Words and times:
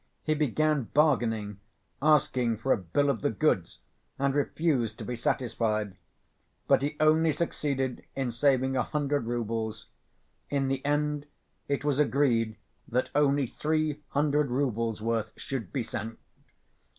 He 0.23 0.33
began 0.33 0.85
bargaining, 0.95 1.59
asking 2.01 2.57
for 2.57 2.73
a 2.73 2.77
bill 2.77 3.07
of 3.11 3.21
the 3.21 3.29
goods, 3.29 3.81
and 4.17 4.33
refused 4.33 4.97
to 4.97 5.05
be 5.05 5.15
satisfied. 5.15 5.95
But 6.67 6.81
he 6.81 6.95
only 6.99 7.31
succeeded 7.31 8.03
in 8.15 8.31
saving 8.31 8.75
a 8.75 8.81
hundred 8.81 9.27
roubles. 9.27 9.89
In 10.49 10.69
the 10.69 10.83
end 10.83 11.27
it 11.67 11.85
was 11.85 11.99
agreed 11.99 12.57
that 12.87 13.11
only 13.13 13.45
three 13.45 13.99
hundred 14.07 14.49
roubles' 14.49 15.03
worth 15.03 15.33
should 15.39 15.71
be 15.71 15.83
sent. 15.83 16.17